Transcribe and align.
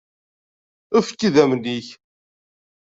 Efk-idammen-ik. 0.97 1.87